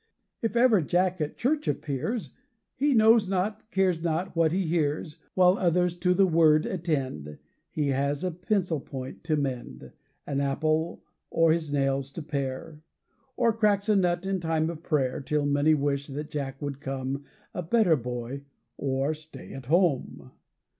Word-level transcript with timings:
If 0.41 0.55
ever 0.55 0.81
Jack 0.81 1.21
at 1.21 1.37
church 1.37 1.67
appears, 1.67 2.31
He 2.75 2.95
knows 2.95 3.29
not, 3.29 3.69
cares 3.69 4.01
not, 4.01 4.35
what 4.35 4.51
he 4.51 4.65
hears. 4.65 5.19
While 5.35 5.59
others 5.59 5.95
to 5.99 6.15
the 6.15 6.25
word 6.25 6.65
attend, 6.65 7.37
He 7.69 7.89
has 7.89 8.23
a 8.23 8.31
pencil 8.31 8.79
point 8.79 9.23
to 9.25 9.35
mend 9.35 9.91
An 10.25 10.41
apple, 10.41 11.03
or 11.29 11.51
his 11.51 11.71
nails 11.71 12.11
to 12.13 12.23
pare, 12.23 12.81
Or 13.37 13.53
cracks 13.53 13.89
a 13.89 13.95
nut 13.95 14.25
in 14.25 14.39
time 14.39 14.71
of 14.71 14.81
prayer, 14.81 15.21
Till 15.21 15.45
many 15.45 15.75
wish 15.75 16.07
that 16.07 16.31
Jack 16.31 16.63
would 16.63 16.79
come, 16.81 17.23
A 17.53 17.61
better 17.61 17.95
boy, 17.95 18.41
or 18.77 19.13
stay 19.13 19.53
at 19.53 19.67
home. 19.67 20.31